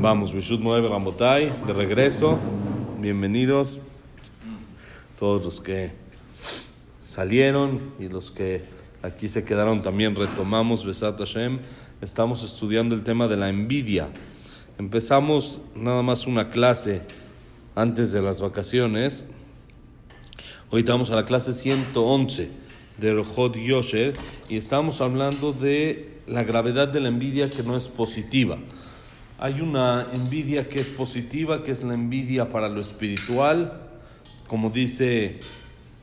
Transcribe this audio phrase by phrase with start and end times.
[0.00, 2.38] Vamos, Bishut Moeb Ramotay, de regreso.
[3.00, 3.80] Bienvenidos.
[5.18, 5.90] Todos los que
[7.04, 8.62] salieron y los que
[9.02, 11.58] aquí se quedaron también retomamos Besat Hashem.
[12.00, 14.08] Estamos estudiando el tema de la envidia.
[14.78, 17.02] Empezamos nada más una clase
[17.74, 19.26] antes de las vacaciones.
[20.70, 22.52] Hoy estamos a la clase 111
[22.98, 24.12] de Rojot Yosher
[24.48, 28.58] y estamos hablando de la gravedad de la envidia que no es positiva.
[29.40, 33.72] Hay una envidia que es positiva, que es la envidia para lo espiritual,
[34.48, 35.38] como dice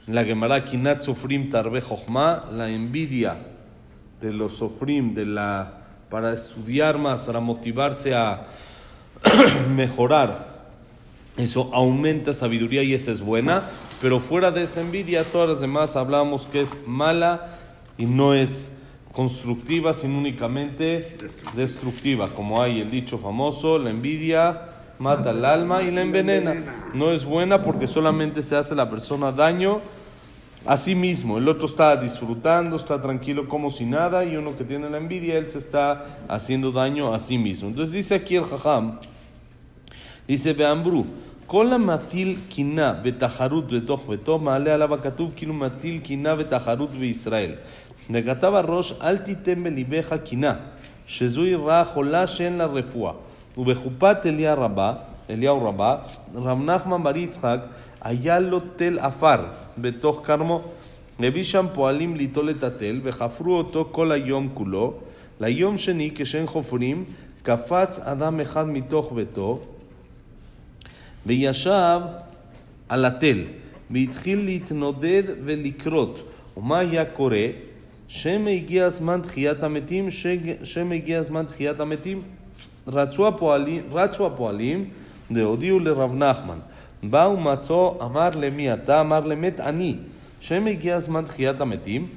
[0.07, 1.83] la Gemara Kinat Sofrim Tarbe
[2.53, 3.35] la envidia
[4.21, 8.45] de los Sofrim, de la, para estudiar más, para motivarse a
[9.75, 10.55] mejorar.
[11.35, 13.63] Eso aumenta sabiduría y esa es buena,
[14.01, 17.57] pero fuera de esa envidia, todas las demás hablamos que es mala
[17.97, 18.71] y no es
[19.14, 21.16] constructiva, sino únicamente
[21.54, 22.28] destructiva.
[22.28, 24.62] Como hay el dicho famoso, la envidia
[24.98, 26.54] mata el alma y la envenena.
[26.94, 29.80] No es buena porque solamente se hace la persona daño
[30.66, 31.38] a sí mismo.
[31.38, 35.38] El otro está disfrutando, está tranquilo como si nada, y uno que tiene la envidia,
[35.38, 37.68] él se está haciendo daño a sí mismo.
[37.68, 39.00] Entonces dice aquí el jajam,
[40.28, 41.04] dice Beambru,
[41.50, 47.50] כל המטיל קינה בתחרות בתוך ביתו מעלה עליו הכתוב כאילו מטיל קינה בתחרות בישראל.
[48.09, 50.53] וכתב הראש אל תיתן בלבך קינה,
[51.07, 53.13] שזוהי רעה חולה שאין לה רפואה.
[53.57, 54.93] ובחופת אליה רבה,
[55.29, 55.97] אליהו רבה,
[56.35, 57.59] רב נחמן בר יצחק
[58.01, 59.45] היה לו תל עפר
[59.77, 60.61] בתוך כרמו.
[61.19, 64.93] הביא שם פועלים ליטול את התל וחפרו אותו כל היום כולו.
[65.39, 67.03] ליום שני כשהם חופרים
[67.43, 69.61] קפץ אדם אחד מתוך ביתו
[71.25, 71.99] וישב
[72.89, 73.43] על התל
[73.91, 76.21] והתחיל להתנודד ולקרות.
[76.57, 77.47] ומה היה קורה?
[78.07, 80.07] שמא הגיע זמן תחיית המתים,
[80.63, 82.21] שמא הגיע זמן תחיית המתים.
[82.87, 84.89] רצו הפועלים, רצו הפועלים
[85.31, 86.57] והודיעו לרב נחמן.
[87.03, 89.01] באו מצאו, אמר למי אתה?
[89.01, 89.95] אמר למת אני.
[90.39, 92.07] שמא הגיע זמן תחיית המתים.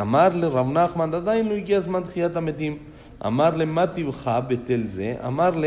[0.00, 2.78] אמר לרב נחמן, עדיין לא הגיע זמן תחיית המתים.
[3.26, 5.14] אמר למה טבך בתל זה?
[5.26, 5.64] אמר ל...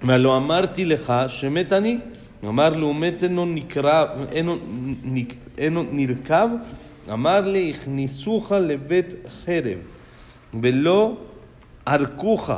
[0.06, 1.98] ולא אמרתי לך שמת אני.
[2.44, 4.56] אמר לו מת אינו נקרב, אינו,
[5.58, 6.48] אינו נרקב.
[7.12, 9.78] אמר לי הכניסוך לבית חרב
[10.60, 11.16] ולא
[11.86, 12.50] ערקוך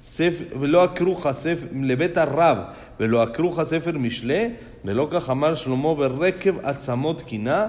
[0.00, 2.58] ספר, ולא עקרוך ספר, לבית הרב
[3.00, 4.50] ולא עקרוך ספר משלי
[4.84, 7.68] ולא כך אמר שלמה ברקב עצמות קינה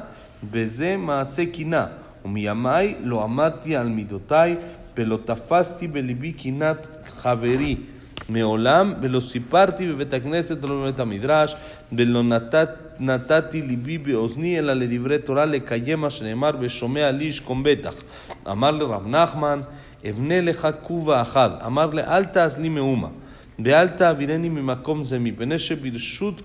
[0.52, 1.88] וזה מעשה קינה.
[2.26, 4.56] ומימיי לא עמדתי על מידותיי
[4.98, 7.76] ולא תפסתי בליבי קינת חברי
[8.29, 11.57] מעולם, ולא סיפרתי בבית הכנסת ולא בבית המדרש,
[11.93, 12.69] ולא נתת,
[13.01, 17.95] נתתי ליבי באוזני, אלא לדברי תורה לקיים מה שנאמר, ושומע לי ישכום בטח.
[18.51, 19.61] אמר לרב נחמן,
[20.11, 21.51] אבנה לך כובה אחד.
[21.67, 23.09] אמר לי, אל תעש לי מאומה,
[23.65, 26.43] ואל תעבירני ממקום זה, מפני שברשות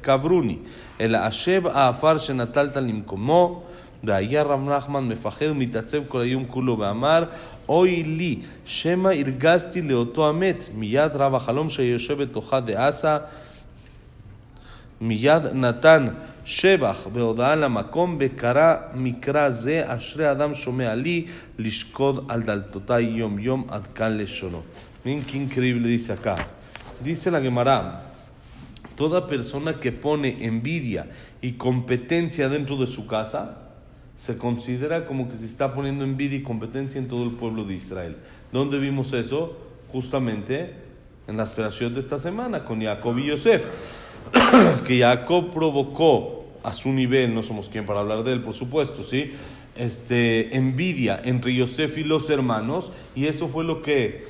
[0.00, 0.56] קברוני,
[1.00, 3.62] אלא אשב העפר שנטלת למקומו.
[4.04, 7.24] והיה רב נחמן מפחד ומתעצב כל היום כולו, ואמר,
[7.68, 10.68] אוי לי, שמא הרגזתי לאותו המת.
[10.74, 13.18] מיד רב החלום שיושב בתוכה דעשה,
[15.00, 16.06] מיד נתן
[16.44, 21.26] שבח בהודעה למקום, וקרא מקרא זה, אשרי אדם שומע לי,
[21.58, 24.62] לשקוד על דלתותיי יום יום, עד כאן לשונו.
[25.04, 26.34] Miren qué increíble dice acá.
[27.00, 28.02] Dice la Gemara,
[28.96, 31.08] toda persona que pone envidia
[31.40, 33.61] y competencia dentro de su casa,
[34.23, 37.73] se considera como que se está poniendo envidia y competencia en todo el pueblo de
[37.73, 38.15] Israel.
[38.53, 39.57] ¿Dónde vimos eso?
[39.91, 40.75] Justamente
[41.27, 43.67] en la esperación de esta semana con Jacob y Yosef.
[44.87, 49.03] que Jacob provocó a su nivel, no somos quien para hablar de él, por supuesto,
[49.03, 49.33] ¿sí?
[49.75, 54.23] Este, envidia entre Yosef y los hermanos, y eso fue lo que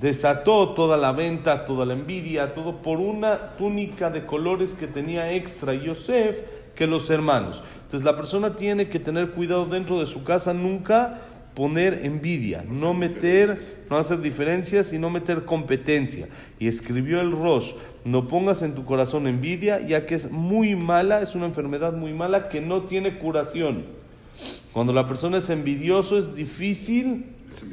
[0.00, 5.34] desató toda la venta, toda la envidia, todo por una túnica de colores que tenía
[5.34, 6.40] extra Yosef
[6.74, 7.62] que los hermanos.
[7.84, 11.20] Entonces la persona tiene que tener cuidado dentro de su casa, nunca
[11.54, 16.28] poner envidia, no meter, no hacer diferencias y no meter competencia.
[16.58, 17.74] Y escribió el Rosh,
[18.04, 22.12] no pongas en tu corazón envidia, ya que es muy mala, es una enfermedad muy
[22.12, 23.84] mala que no tiene curación.
[24.72, 27.26] Cuando la persona es envidioso es difícil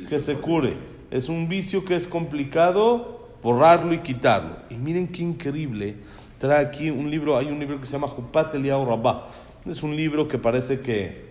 [0.09, 0.75] que se cure.
[1.09, 4.57] Es un vicio que es complicado borrarlo y quitarlo.
[4.69, 5.95] Y miren qué increíble
[6.41, 9.29] trae aquí un libro, hay un libro que se llama Jupat Eliyahu Rabá.
[9.65, 11.29] Es un libro que parece que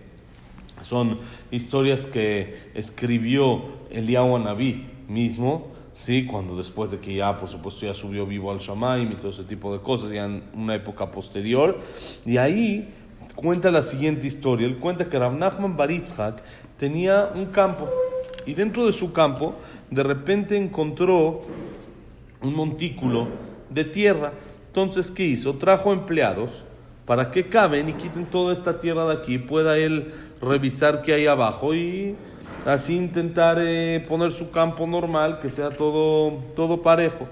[0.81, 1.19] son
[1.51, 3.61] historias que escribió
[3.91, 6.25] Eliyahu Anabí mismo, ¿sí?
[6.25, 9.43] cuando después de que ya, por supuesto, ya subió vivo al Shamaim y todo ese
[9.43, 11.77] tipo de cosas, ya en una época posterior.
[12.25, 12.89] Y ahí
[13.35, 14.65] cuenta la siguiente historia.
[14.65, 16.41] Él cuenta que Rav Nachman Baritzhak
[16.77, 17.89] tenía un campo
[18.45, 19.55] Y dentro de su campo,
[19.89, 21.41] de repente encontró
[22.41, 23.27] un montículo
[23.69, 24.31] de tierra.
[24.71, 25.55] Entonces, ¿qué hizo?
[25.55, 26.63] Trajo empleados
[27.05, 31.27] para que caben y quiten toda esta tierra de aquí, pueda él revisar qué hay
[31.27, 32.15] abajo y
[32.65, 37.27] así intentar eh, poner su campo normal, que sea todo, todo parejo.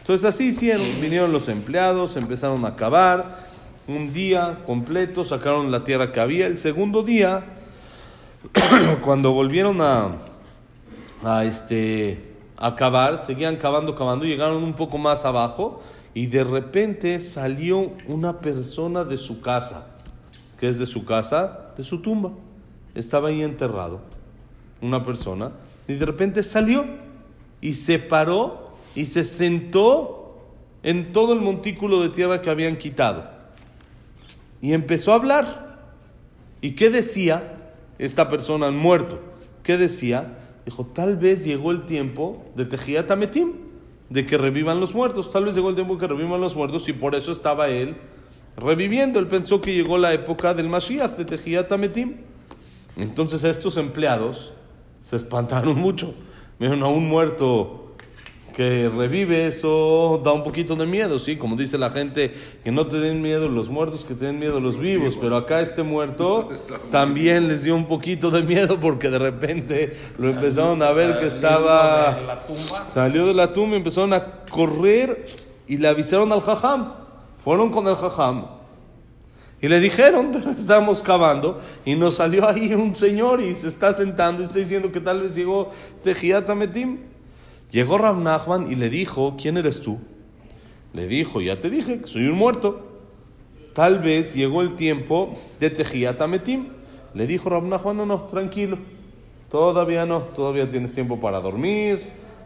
[0.00, 3.40] Entonces así hicieron, vinieron los empleados, empezaron a cavar,
[3.86, 7.44] un día completo, sacaron la tierra que había, el segundo día,
[9.02, 10.12] cuando volvieron a,
[11.22, 12.24] a, este,
[12.56, 15.82] a cavar, seguían cavando, cavando, llegaron un poco más abajo
[16.14, 19.98] y de repente salió una persona de su casa.
[20.58, 21.72] ¿Qué es de su casa?
[21.76, 22.30] De su tumba.
[22.94, 24.00] Estaba ahí enterrado
[24.80, 25.52] una persona
[25.88, 26.84] y de repente salió
[27.60, 30.38] y se paró y se sentó
[30.84, 33.28] en todo el montículo de tierra que habían quitado.
[34.60, 35.64] Y empezó a hablar.
[36.60, 39.20] ¿Y qué decía esta persona muerto?
[39.62, 40.38] ¿Qué decía?
[40.64, 43.52] Dijo, tal vez llegó el tiempo de Tejiat Ametim,
[44.10, 45.30] de que revivan los muertos.
[45.30, 47.96] Tal vez llegó el tiempo que revivan los muertos y por eso estaba él
[48.56, 49.18] reviviendo.
[49.18, 52.16] Él pensó que llegó la época del Mashiach, de Tejiat Ametim.
[52.96, 54.54] Entonces estos empleados
[55.02, 56.14] se espantaron mucho.
[56.58, 57.83] Vieron a un muerto
[58.54, 61.36] que revive, eso da un poquito de miedo, ¿sí?
[61.36, 64.60] Como dice la gente, que no te den miedo los muertos, que te den miedo
[64.60, 65.18] los vivos.
[65.20, 66.50] Pero acá este muerto
[66.90, 71.26] también les dio un poquito de miedo porque de repente lo empezaron a ver que
[71.26, 72.44] estaba...
[72.88, 75.26] Salió de la tumba y empezaron a correr
[75.66, 76.92] y le avisaron al jajam.
[77.42, 78.46] Fueron con el jajam.
[79.60, 84.42] Y le dijeron, estamos cavando, y nos salió ahí un señor y se está sentando
[84.42, 85.70] y está diciendo que tal vez llegó
[86.02, 87.13] Tejiat Ametim.
[87.74, 89.98] Llegó Rab Nachman y le dijo, ¿quién eres tú?
[90.92, 92.86] Le dijo, ya te dije, soy un muerto.
[93.72, 96.68] Tal vez llegó el tiempo de Tejiat Ametim.
[97.14, 98.78] Le dijo Rab Nachman, no, no, tranquilo.
[99.50, 101.98] Todavía no, todavía tienes tiempo para dormir,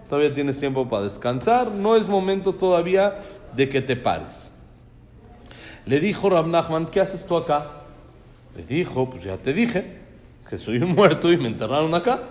[0.09, 1.73] todavía tienes tiempo para descansar.
[1.73, 3.19] No es momento todavía
[3.55, 4.51] de que te pares.
[5.85, 7.83] Le dijo Rab Nachman, ¿qué haces tú acá?
[8.57, 9.99] Le dijo, pues ya te dije,
[10.49, 12.23] que soy un muerto y me enterraron acá.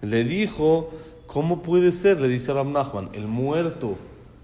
[0.00, 0.90] Le dijo,
[1.30, 2.20] ¿Cómo puede ser?
[2.20, 3.96] Le dice Ram Nachman, el muerto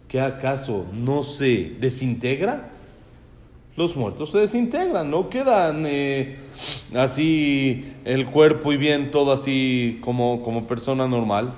[0.06, 2.70] que acaso no se desintegra.
[3.76, 6.36] Los muertos se desintegran, no quedan eh,
[6.94, 11.54] así el cuerpo y bien todo así como, como persona normal.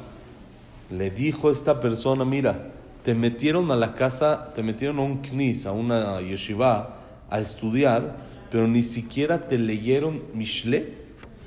[0.90, 2.70] Le dijo esta persona, mira,
[3.04, 8.16] te metieron a la casa, te metieron a un knis, a una yeshiva, a estudiar,
[8.50, 10.94] pero ni siquiera te leyeron Mishle,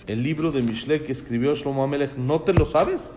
[0.05, 3.13] el libro de Mishle que escribió Shlomo Amelech, ¿no te lo sabes?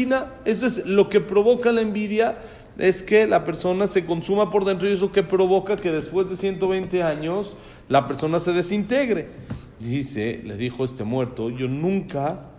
[0.46, 2.38] eso es lo que provoca la envidia,
[2.78, 6.38] es que la persona se consuma por dentro y eso que provoca que después de
[6.38, 7.58] 120 años
[7.90, 9.28] la persona se desintegre.
[9.80, 12.50] Dice, le dijo este muerto, yo nunca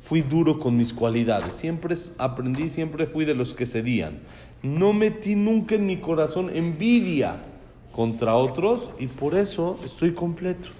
[0.00, 4.20] fui duro con mis cualidades, siempre aprendí, siempre fui de los que cedían.
[4.62, 7.36] No metí nunca en mi corazón envidia
[7.92, 10.70] contra otros y por eso estoy completo.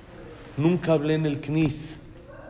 [0.56, 1.98] Nunca hablé en el knis,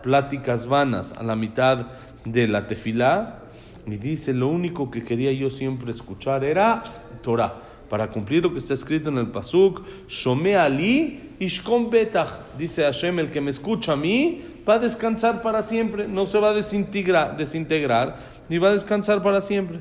[0.03, 1.87] pláticas vanas a la mitad
[2.25, 3.41] de la tefilá.
[3.87, 6.85] Y dice, lo único que quería yo siempre escuchar era
[7.23, 12.83] Torah para cumplir lo que está escrito en el Pasuk, Shome Ali Ishkom Betach, dice
[12.83, 16.51] Hashem, el que me escucha a mí va a descansar para siempre, no se va
[16.51, 18.17] a desintegrar, desintegrar
[18.49, 19.81] ni va a descansar para siempre.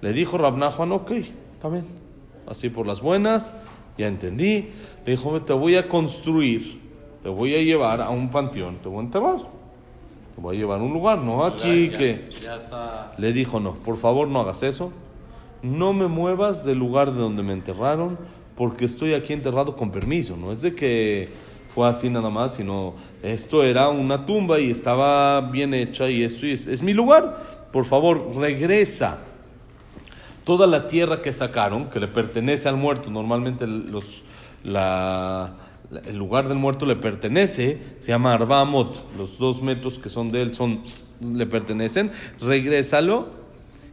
[0.00, 1.86] Le dijo Rab Nachman, ok, está bien,
[2.46, 3.54] así por las buenas,
[3.96, 4.68] ya entendí.
[5.04, 6.80] Le dijo, te voy a construir,
[7.22, 9.38] te voy a llevar a un panteón, te voy a enterrar.
[10.34, 12.30] Te voy a llevar a un lugar, no aquí que...
[13.16, 14.92] Le dijo, no, por favor no hagas eso
[15.62, 18.18] no me muevas del lugar de donde me enterraron,
[18.56, 20.36] porque estoy aquí enterrado con permiso.
[20.36, 21.28] No es de que
[21.76, 26.46] fue así nada más, sino esto era una tumba y estaba bien hecha y esto
[26.46, 27.68] es, mi lugar.
[27.70, 29.18] Por favor, regresa.
[30.44, 34.22] Toda la tierra que sacaron, que le pertenece al muerto, normalmente los,
[34.64, 40.42] el lugar del muerto le pertenece, se llama Arbamot, los dos metros que son de
[40.42, 40.82] él son,
[41.20, 43.28] le pertenecen, regrésalo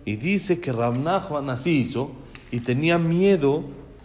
[0.05, 2.11] y dice que Rabnachman así hizo
[2.51, 3.63] y tenía miedo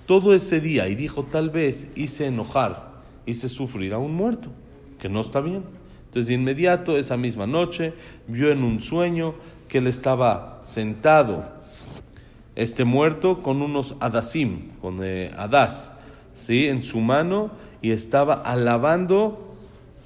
[0.08, 2.92] todo ese día y dijo, tal vez hice enojar,
[3.26, 4.48] hice sufrir a un muerto,
[4.98, 5.64] que no está bien.
[6.06, 7.92] Entonces de inmediato, esa misma noche,
[8.26, 9.34] vio en un sueño
[9.68, 11.44] que él estaba sentado,
[12.56, 15.92] este muerto, con unos adasim, con eh, adas,
[16.32, 16.68] ¿sí?
[16.68, 17.50] en su mano,
[17.82, 19.54] y estaba alabando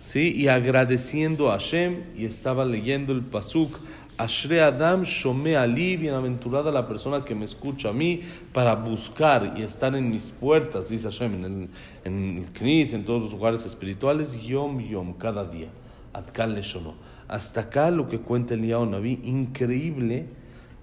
[0.02, 0.32] ¿sí?
[0.35, 3.78] y agradeciendo a Hashem, y estaba leyendo el Pasuk,
[4.23, 8.21] Ashre Adam Shome Ali, bienaventurada la persona que me escucha a mí
[8.52, 11.69] para buscar y estar en mis puertas, dice Hashem, en el,
[12.05, 15.71] en Knis, en todos los lugares espirituales, Yom Yom, cada día.
[16.12, 16.95] Adkal Leshono.
[17.26, 20.26] Hasta acá lo que cuenta el Naví, increíble,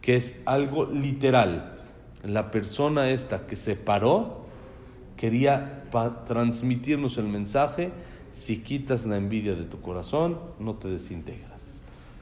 [0.01, 1.77] que es algo literal.
[2.23, 4.45] La persona esta que se paró
[5.15, 5.85] quería
[6.27, 7.91] transmitirnos el mensaje,
[8.31, 11.48] si quitas la envidia de tu corazón, no te desintegras.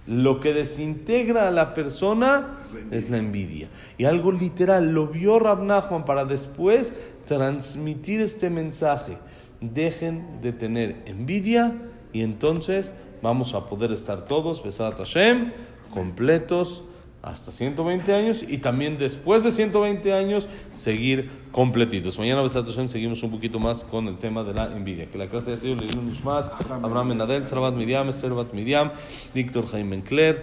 [0.07, 2.59] Lo que desintegra a la persona
[2.91, 3.67] es la envidia.
[3.97, 6.93] Y algo literal, lo vio Rab Nachman para después
[7.25, 9.17] transmitir este mensaje.
[9.59, 11.75] Dejen de tener envidia
[12.13, 15.51] y entonces vamos a poder estar todos, Besat Hashem,
[15.91, 16.83] completos
[17.21, 22.17] hasta 120 años y también después de 120 años seguir completitos.
[22.19, 25.07] Mañana, Besat Hashem, seguimos un poquito más con el tema de la envidia.
[25.07, 28.91] Que la clase haya sido Leilun Nushmat, Abraham Menadel, Sarabat Miriam, Servat Miriam,
[29.33, 30.41] Víctor Jaime Encler,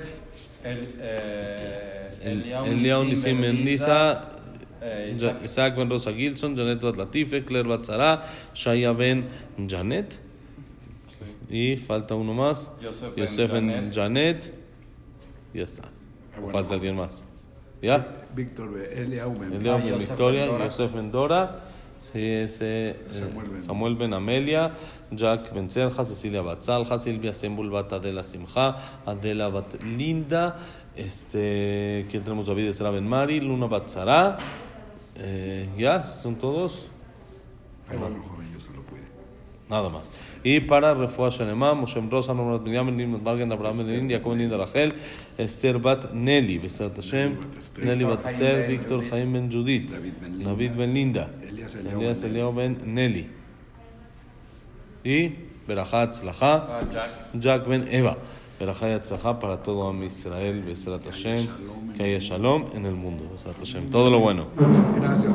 [2.23, 4.29] Eliao Nisim Mendiza,
[5.45, 9.27] Isaac Ben Rosa Gilson, Janet Bat Latife, Claire Batzara, Shaya Ben
[9.67, 10.21] Janet.
[11.49, 12.73] Y falta uno más.
[13.17, 14.53] Yosef, en Janet.
[15.53, 15.85] Ya está.
[16.51, 17.25] Falta alguien más.
[17.83, 18.27] ¿Ya?
[18.35, 20.47] Víctor Eliau Eliau Ben Victoria.
[20.47, 21.65] Yosef en Dora.
[21.99, 22.97] Sí, ese,
[23.61, 24.13] Samuel, ben.
[24.13, 24.73] Amelia,
[25.11, 28.77] Jack Ben Selja, Cecilia Batzalja, Silvia Sembul Bat Adela Simja,
[29.07, 30.59] Adela Bat Linda,
[30.97, 32.49] este, ¿quién tenemos?
[32.49, 34.37] David Esra Ben Mari, Luna Batzara,
[35.17, 36.91] eh, ya, son todos.
[39.69, 40.13] Nada más.
[40.43, 44.93] Y para Refuah Shanema, Moshe Rosa, Nomrat Miriam, Nimrat Margen, Abraham Ben Jacob Ben Rachel,
[45.39, 47.39] Esther Bat Nelly, Besat Hashem,
[47.83, 53.27] Nelly Bat Esther, Víctor Jaime Ben Judith, David Ben Linda, Elías Eliao Ben Nelly.
[55.03, 55.33] Y
[55.67, 56.81] Berachat Tzlacha,
[57.39, 58.19] Jack Ben Eva.
[58.61, 61.49] Berachat Tzlacha para todo Am Israel, Besat Hashem,
[61.97, 63.91] que haya Shalom en el mundo, Besat Hashem.
[63.91, 64.49] Todo lo bueno.
[65.01, 65.33] Gracias.